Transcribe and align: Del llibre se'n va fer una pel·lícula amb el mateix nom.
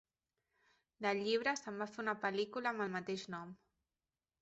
Del 1.07 1.21
llibre 1.27 1.55
se'n 1.63 1.79
va 1.83 1.89
fer 1.93 2.03
una 2.07 2.17
pel·lícula 2.25 2.75
amb 2.75 2.89
el 2.89 2.93
mateix 2.99 3.31
nom. 3.37 3.57